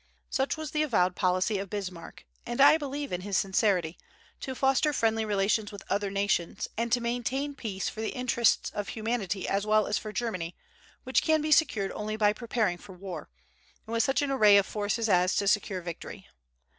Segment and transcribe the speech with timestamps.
[0.31, 3.99] Such was the avowed policy of Bismarck, and I believe in his sincerity,
[4.39, 8.87] to foster friendly relations with other nations, and to maintain peace for the interests of
[8.87, 10.55] humanity as well as for Germany,
[11.03, 13.29] which can be secured only by preparing for war,
[13.85, 16.25] and with such an array of forces as to secure victory.